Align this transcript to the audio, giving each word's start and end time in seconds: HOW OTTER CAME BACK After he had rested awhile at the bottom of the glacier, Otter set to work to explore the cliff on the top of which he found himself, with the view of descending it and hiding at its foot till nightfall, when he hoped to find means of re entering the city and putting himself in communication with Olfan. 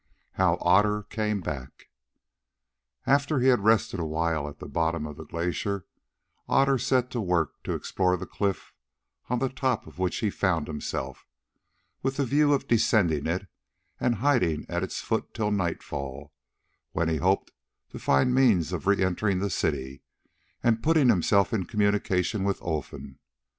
HOW 0.33 0.57
OTTER 0.61 1.03
CAME 1.03 1.41
BACK 1.41 1.87
After 3.05 3.39
he 3.39 3.49
had 3.49 3.63
rested 3.63 3.99
awhile 3.99 4.49
at 4.49 4.57
the 4.57 4.67
bottom 4.67 5.05
of 5.05 5.15
the 5.15 5.25
glacier, 5.25 5.85
Otter 6.49 6.79
set 6.79 7.11
to 7.11 7.21
work 7.21 7.61
to 7.65 7.75
explore 7.75 8.17
the 8.17 8.25
cliff 8.25 8.73
on 9.29 9.37
the 9.37 9.47
top 9.47 9.85
of 9.85 9.99
which 9.99 10.17
he 10.17 10.31
found 10.31 10.65
himself, 10.67 11.27
with 12.01 12.17
the 12.17 12.25
view 12.25 12.51
of 12.51 12.67
descending 12.67 13.27
it 13.27 13.45
and 13.99 14.15
hiding 14.15 14.65
at 14.67 14.81
its 14.81 15.01
foot 15.01 15.35
till 15.35 15.51
nightfall, 15.51 16.33
when 16.93 17.07
he 17.07 17.17
hoped 17.17 17.51
to 17.89 17.99
find 17.99 18.33
means 18.33 18.73
of 18.73 18.87
re 18.87 19.03
entering 19.03 19.37
the 19.37 19.51
city 19.51 20.01
and 20.63 20.81
putting 20.81 21.09
himself 21.09 21.53
in 21.53 21.65
communication 21.65 22.43
with 22.43 22.59
Olfan. 22.63 23.19